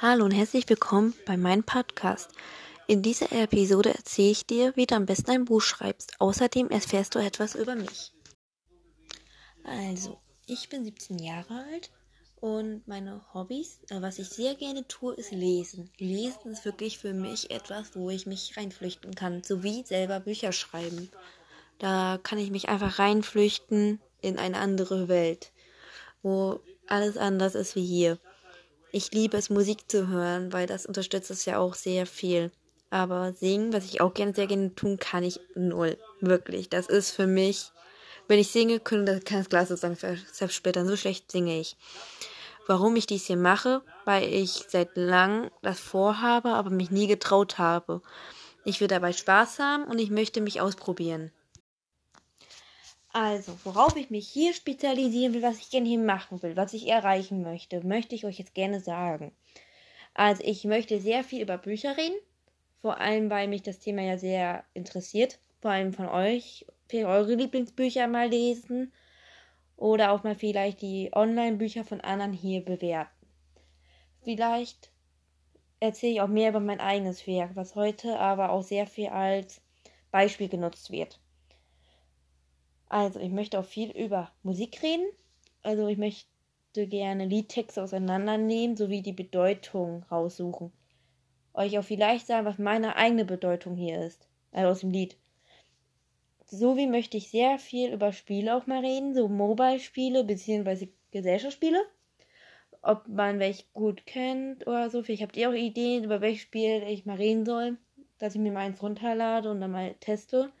[0.00, 2.30] Hallo und herzlich willkommen bei meinem Podcast.
[2.86, 6.20] In dieser Episode erzähle ich dir, wie du am besten ein Buch schreibst.
[6.20, 8.12] Außerdem erfährst du etwas über mich.
[9.64, 11.90] Also, ich bin 17 Jahre alt
[12.40, 15.90] und meine Hobbys, äh, was ich sehr gerne tue, ist lesen.
[15.98, 21.08] Lesen ist wirklich für mich etwas, wo ich mich reinflüchten kann, sowie selber Bücher schreiben.
[21.78, 25.52] Da kann ich mich einfach reinflüchten in eine andere Welt,
[26.22, 28.18] wo alles anders ist wie hier.
[28.92, 32.52] Ich liebe es, Musik zu hören, weil das unterstützt es ja auch sehr viel.
[32.90, 35.96] Aber singen, was ich auch gerne sehr gerne tun, kann ich null.
[36.20, 36.68] Wirklich.
[36.68, 37.72] Das ist für mich,
[38.28, 40.86] wenn ich singe, könnte das kein Glas sagen, selbst später.
[40.86, 41.76] So schlecht singe ich
[42.66, 47.58] warum ich dies hier mache, weil ich seit langem das vorhabe, aber mich nie getraut
[47.58, 48.02] habe.
[48.64, 51.32] Ich will dabei Spaß haben und ich möchte mich ausprobieren.
[53.12, 56.88] Also, worauf ich mich hier spezialisieren will, was ich gerne hier machen will, was ich
[56.88, 59.32] erreichen möchte, möchte ich euch jetzt gerne sagen.
[60.14, 62.16] Also, ich möchte sehr viel über Bücher reden,
[62.80, 68.06] vor allem weil mich das Thema ja sehr interessiert, vor allem von euch, eure Lieblingsbücher
[68.06, 68.92] mal lesen
[69.78, 73.26] oder auch mal vielleicht die Online-Bücher von anderen hier bewerten.
[74.22, 74.90] Vielleicht
[75.80, 79.60] erzähle ich auch mehr über mein eigenes Werk, was heute aber auch sehr viel als
[80.10, 81.18] Beispiel genutzt wird.
[82.92, 85.06] Also, ich möchte auch viel über Musik reden.
[85.62, 86.26] Also, ich möchte
[86.74, 90.70] gerne Liedtexte auseinandernehmen sowie die Bedeutung raussuchen.
[91.54, 94.28] Euch auch vielleicht sagen, was meine eigene Bedeutung hier ist.
[94.52, 95.16] Also aus dem Lied
[96.44, 100.88] sowie möchte ich sehr viel über Spiele auch mal reden, so Mobile-Spiele bzw.
[101.12, 101.80] Gesellschaftsspiele.
[102.82, 105.02] Ob man welche gut kennt oder so.
[105.02, 107.78] Vielleicht habt ihr auch Ideen, über welches Spiel ich mal reden soll,
[108.18, 110.52] dass ich mir mal eins runterlade und dann mal teste.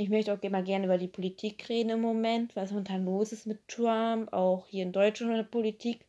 [0.00, 3.46] Ich möchte auch immer gerne über die Politik reden im Moment, was momentan los ist
[3.46, 6.06] mit Trump, auch hier in Deutschland in der Politik.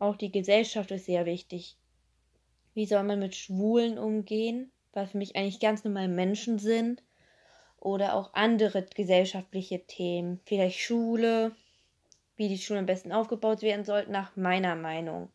[0.00, 1.76] Auch die Gesellschaft ist sehr wichtig.
[2.74, 7.04] Wie soll man mit Schwulen umgehen, was für mich eigentlich ganz normale Menschen sind
[7.78, 11.54] oder auch andere gesellschaftliche Themen, vielleicht Schule,
[12.34, 15.28] wie die Schulen am besten aufgebaut werden sollten, nach meiner Meinung.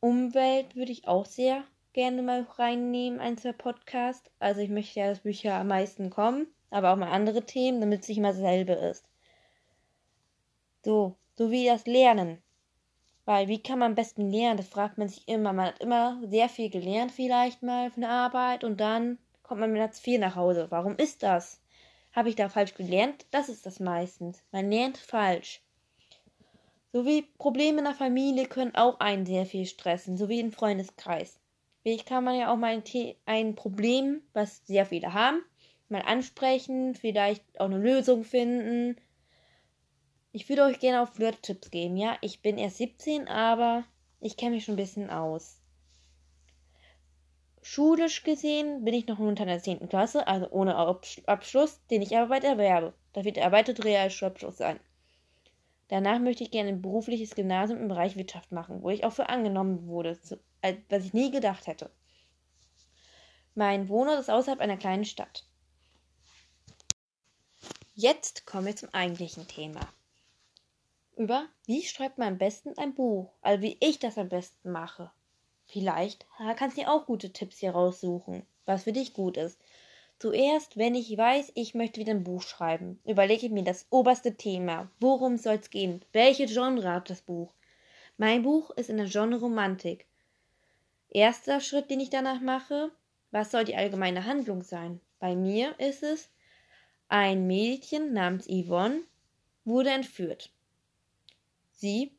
[0.00, 1.62] Umwelt würde ich auch sehr
[1.98, 4.30] gerne mal reinnehmen, ein, zwei Podcast.
[4.38, 8.02] Also ich möchte ja, dass Bücher am meisten kommen, aber auch mal andere Themen, damit
[8.02, 9.04] es nicht immer dasselbe ist.
[10.84, 12.40] So, so wie das Lernen.
[13.24, 14.58] Weil wie kann man am besten lernen?
[14.58, 15.52] Das fragt man sich immer.
[15.52, 19.72] Man hat immer sehr viel gelernt vielleicht mal von der Arbeit und dann kommt man
[19.72, 20.68] mit Platz 4 nach Hause.
[20.70, 21.60] Warum ist das?
[22.12, 23.26] Habe ich da falsch gelernt?
[23.32, 24.40] Das ist das meistens.
[24.52, 25.62] Man lernt falsch.
[26.92, 31.40] Sowie Probleme in der Familie können auch einen sehr viel stressen, sowie im Freundeskreis.
[31.88, 35.42] Vielleicht kann man ja auch mal ein, ein Problem, was sehr viele haben,
[35.88, 39.00] mal ansprechen, vielleicht auch eine Lösung finden.
[40.30, 42.18] Ich würde euch gerne auch Flirt-Tipps geben, ja.
[42.20, 43.84] Ich bin erst 17, aber
[44.20, 45.62] ich kenne mich schon ein bisschen aus.
[47.62, 49.88] Schulisch gesehen bin ich noch unter der 10.
[49.88, 52.92] Klasse, also ohne Abschluss, den ich aber bald erwerbe.
[53.14, 54.78] Das wird der erweiterte Realschulabschluss sein.
[55.88, 59.30] Danach möchte ich gerne ein berufliches Gymnasium im Bereich Wirtschaft machen, wo ich auch für
[59.30, 60.18] angenommen wurde,
[60.88, 61.90] was ich nie gedacht hätte.
[63.54, 65.44] Mein Wohnort ist außerhalb einer kleinen Stadt.
[67.94, 69.80] Jetzt kommen wir zum eigentlichen Thema.
[71.16, 75.10] Über wie schreibt man am besten ein Buch, also wie ich das am besten mache.
[75.66, 76.24] Vielleicht
[76.56, 79.58] kannst du dir auch gute Tipps hier raussuchen, was für dich gut ist.
[80.20, 84.36] Zuerst, wenn ich weiß, ich möchte wieder ein Buch schreiben, überlege ich mir das oberste
[84.36, 84.90] Thema.
[85.00, 86.04] Worum soll es gehen?
[86.12, 87.52] Welche Genre hat das Buch?
[88.16, 90.06] Mein Buch ist in der Genre Romantik.
[91.10, 92.90] Erster Schritt, den ich danach mache,
[93.30, 95.00] was soll die allgemeine Handlung sein?
[95.18, 96.30] Bei mir ist es,
[97.08, 99.00] ein Mädchen namens Yvonne
[99.64, 100.50] wurde entführt.
[101.72, 102.12] Sie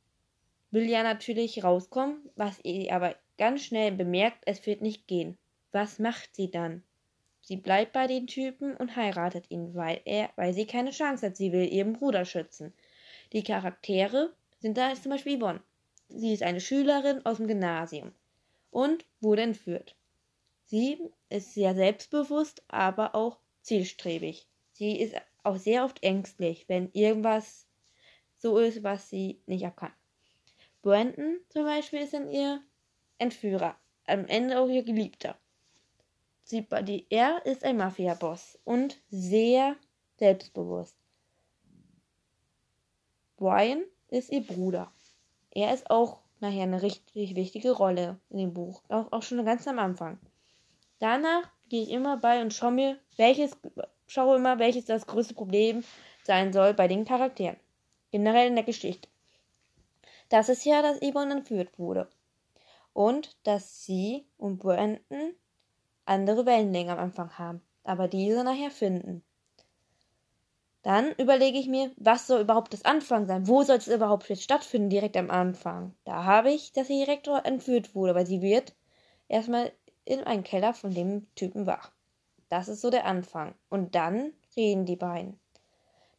[0.72, 5.38] will ja natürlich rauskommen, was ihr aber ganz schnell bemerkt, es wird nicht gehen.
[5.72, 6.84] Was macht sie dann?
[7.42, 11.38] Sie bleibt bei den Typen und heiratet ihn, weil er, weil sie keine Chance hat.
[11.38, 12.74] Sie will ihren Bruder schützen.
[13.34, 15.62] Die Charaktere sind da zum Beispiel Yvonne.
[16.10, 18.14] Sie ist eine Schülerin aus dem Gymnasium
[18.72, 19.96] und wurde entführt.
[20.66, 21.00] Sie
[21.30, 24.48] ist sehr selbstbewusst, aber auch zielstrebig.
[24.74, 27.68] Sie ist auch sehr oft ängstlich, wenn irgendwas
[28.38, 29.94] so ist, was sie nicht erkannt.
[30.82, 32.62] Brandon zum Beispiel ist in ihr
[33.18, 33.76] Entführer,
[34.06, 35.38] am Ende auch ihr Geliebter.
[36.44, 36.66] Sie,
[37.10, 39.76] er ist ein Mafia-Boss und sehr
[40.18, 40.98] selbstbewusst.
[43.38, 44.92] Brian ist ihr Bruder.
[45.52, 49.68] Er ist auch nachher eine richtig wichtige Rolle in dem Buch, auch, auch schon ganz
[49.68, 50.20] am Anfang.
[51.00, 53.58] Danach gehe ich immer bei und schaue mir, welches,
[54.08, 55.84] schaue immer, welches das größte Problem
[56.24, 57.58] sein soll bei den Charakteren.
[58.12, 59.08] Generell in der Geschichte.
[60.30, 62.08] Das ist ja, dass Yvonne entführt wurde.
[62.94, 65.34] und dass sie und Brandon
[66.06, 69.24] andere Wellenlängen am Anfang haben, aber diese nachher finden.
[70.82, 73.48] Dann überlege ich mir, was soll überhaupt das Anfang sein?
[73.48, 75.94] Wo soll es überhaupt jetzt stattfinden, direkt am Anfang?
[76.06, 78.74] Da habe ich, dass sie direkt entführt wurde, weil sie wird
[79.28, 79.74] erstmal
[80.06, 81.92] in einen Keller von dem Typen wach.
[82.48, 83.56] Das ist so der Anfang.
[83.70, 85.40] Und dann reden die beiden.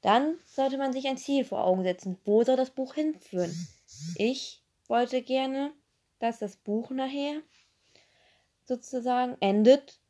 [0.02, 2.18] Dann sollte man sich ein Ziel vor Augen setzen.
[2.24, 3.54] Wo soll das Buch hinführen?
[4.16, 5.72] Ich wollte gerne,
[6.18, 7.40] dass das Buch nachher
[8.64, 10.00] sozusagen endet,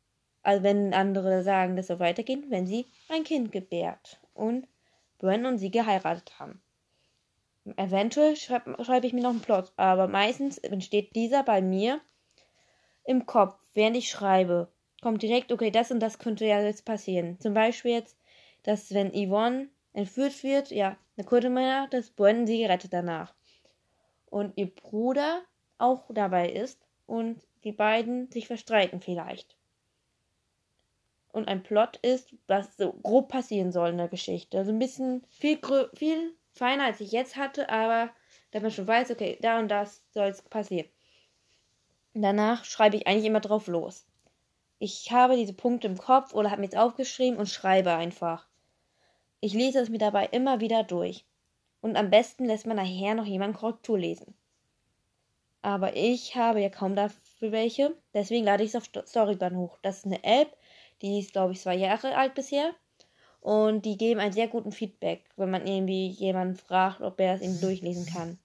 [0.43, 4.67] also wenn andere sagen, das soll weitergehen, wenn sie ein Kind gebärt und
[5.17, 6.61] Bren und sie geheiratet haben.
[7.75, 12.01] Eventuell schreibe schreib ich mir noch einen Plot, aber meistens entsteht dieser bei mir
[13.03, 14.71] im Kopf, während ich schreibe.
[15.01, 17.39] Kommt direkt, okay, das und das könnte ja jetzt passieren.
[17.39, 18.17] Zum Beispiel jetzt,
[18.63, 23.33] dass wenn Yvonne entführt wird, ja, dann könnte man ja, dass Bren sie gerettet danach.
[24.27, 25.41] Und ihr Bruder
[25.77, 29.55] auch dabei ist und die beiden sich verstreiten vielleicht
[31.33, 34.57] und ein Plot ist, was so grob passieren soll in der Geschichte.
[34.57, 35.59] Also ein bisschen viel,
[35.93, 38.11] viel feiner, als ich jetzt hatte, aber
[38.51, 40.87] damit man schon weiß, okay, da und das soll es passieren.
[42.13, 44.05] Danach schreibe ich eigentlich immer drauf los.
[44.79, 48.47] Ich habe diese Punkte im Kopf oder habe mir jetzt aufgeschrieben und schreibe einfach.
[49.39, 51.25] Ich lese es mir dabei immer wieder durch.
[51.81, 54.35] Und am besten lässt man nachher noch jemanden Korrektur lesen.
[55.61, 59.77] Aber ich habe ja kaum dafür welche, deswegen lade ich es auf Storybahn hoch.
[59.81, 60.57] Das ist eine App,
[61.01, 62.73] die ist, glaube ich, zwei Jahre alt bisher.
[63.39, 67.41] Und die geben einen sehr guten Feedback, wenn man irgendwie jemanden fragt, ob er es
[67.41, 68.37] eben durchlesen kann.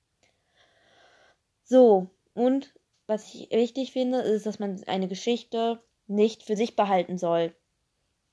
[1.64, 2.72] So, und
[3.06, 7.54] was ich wichtig finde, ist, dass man eine Geschichte nicht für sich behalten soll.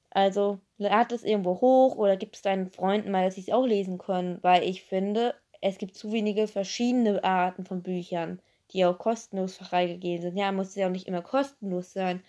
[0.09, 3.65] Also lad es irgendwo hoch oder gibt es deinen Freunden mal, dass sie es auch
[3.65, 8.39] lesen können, weil ich finde, es gibt zu wenige verschiedene Arten von Büchern,
[8.71, 10.37] die auch kostenlos freigegeben sind.
[10.37, 12.23] Ja, muss ja auch nicht immer kostenlos sein,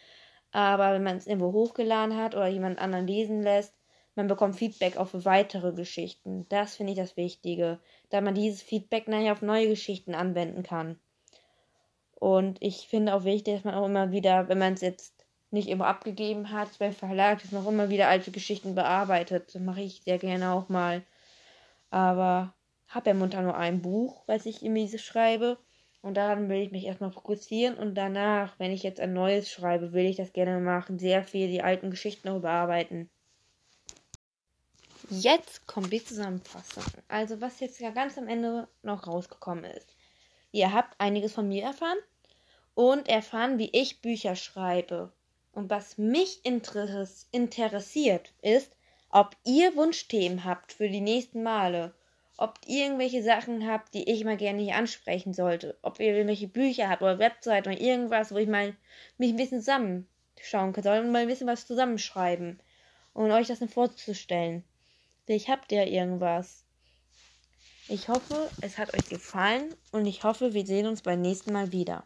[0.54, 3.74] aber wenn man es irgendwo hochgeladen hat oder jemand anderen lesen lässt,
[4.14, 6.46] man bekommt Feedback für weitere Geschichten.
[6.48, 7.80] Das finde ich das Wichtige,
[8.10, 11.00] da man dieses Feedback nachher auf neue Geschichten anwenden kann.
[12.14, 15.68] Und ich finde auch wichtig, dass man auch immer wieder, wenn man es jetzt nicht
[15.68, 19.56] immer abgegeben hat beim Verlag, dass man auch immer wieder alte Geschichten bearbeitet.
[19.56, 21.02] Das mache ich sehr gerne auch mal.
[21.90, 22.54] Aber
[22.86, 25.58] habe ja momentan nur ein Buch, was ich irgendwie schreibe.
[26.04, 29.94] Und daran will ich mich erstmal fokussieren und danach, wenn ich jetzt ein neues schreibe,
[29.94, 30.98] will ich das gerne machen.
[30.98, 33.08] Sehr viel die alten Geschichten noch überarbeiten.
[35.08, 36.84] Jetzt kommt die Zusammenfassung.
[37.08, 39.96] Also was jetzt ja ganz am Ende noch rausgekommen ist.
[40.52, 41.96] Ihr habt einiges von mir erfahren
[42.74, 45.10] und erfahren, wie ich Bücher schreibe.
[45.52, 48.76] Und was mich interessiert ist,
[49.08, 51.94] ob ihr Wunschthemen habt für die nächsten Male
[52.36, 55.78] ob ihr irgendwelche Sachen habt, die ich mal gerne hier ansprechen sollte.
[55.82, 58.74] Ob ihr irgendwelche Bücher habt oder Webseiten oder irgendwas, wo ich mal
[59.18, 62.60] mich ein bisschen zusammenschauen kann soll und mal ein bisschen was zusammenschreiben
[63.12, 64.64] und euch das dann vorzustellen.
[65.24, 66.64] Vielleicht habt ihr irgendwas.
[67.86, 71.70] Ich hoffe, es hat euch gefallen und ich hoffe, wir sehen uns beim nächsten Mal
[71.70, 72.02] wieder.